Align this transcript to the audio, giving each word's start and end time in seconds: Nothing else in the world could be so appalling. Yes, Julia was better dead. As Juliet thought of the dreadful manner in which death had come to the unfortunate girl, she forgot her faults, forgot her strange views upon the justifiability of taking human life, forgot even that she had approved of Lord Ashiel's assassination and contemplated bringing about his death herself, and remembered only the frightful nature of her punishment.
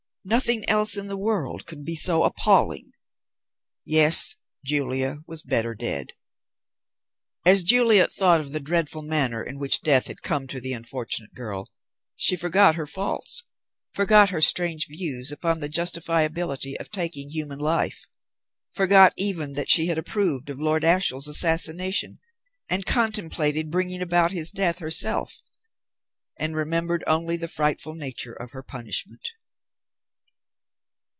Nothing 0.23 0.63
else 0.69 0.97
in 0.97 1.07
the 1.07 1.17
world 1.17 1.65
could 1.65 1.83
be 1.83 1.95
so 1.95 2.21
appalling. 2.25 2.91
Yes, 3.83 4.35
Julia 4.63 5.21
was 5.25 5.41
better 5.41 5.73
dead. 5.73 6.13
As 7.43 7.63
Juliet 7.63 8.13
thought 8.13 8.39
of 8.39 8.51
the 8.51 8.59
dreadful 8.59 9.01
manner 9.01 9.41
in 9.43 9.57
which 9.57 9.81
death 9.81 10.05
had 10.05 10.21
come 10.21 10.45
to 10.45 10.61
the 10.61 10.73
unfortunate 10.73 11.33
girl, 11.33 11.71
she 12.15 12.35
forgot 12.35 12.75
her 12.75 12.85
faults, 12.85 13.45
forgot 13.91 14.29
her 14.29 14.41
strange 14.41 14.85
views 14.87 15.31
upon 15.31 15.57
the 15.57 15.67
justifiability 15.67 16.75
of 16.79 16.91
taking 16.91 17.31
human 17.31 17.57
life, 17.57 18.05
forgot 18.75 19.15
even 19.17 19.53
that 19.53 19.71
she 19.71 19.87
had 19.87 19.97
approved 19.97 20.51
of 20.51 20.59
Lord 20.61 20.83
Ashiel's 20.83 21.27
assassination 21.27 22.19
and 22.69 22.85
contemplated 22.85 23.71
bringing 23.71 24.03
about 24.03 24.31
his 24.33 24.51
death 24.51 24.77
herself, 24.77 25.41
and 26.39 26.55
remembered 26.55 27.03
only 27.07 27.37
the 27.37 27.47
frightful 27.47 27.95
nature 27.95 28.33
of 28.33 28.51
her 28.51 28.61
punishment. 28.61 29.27